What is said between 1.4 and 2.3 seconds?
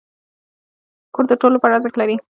ټولو لپاره ارزښت لري.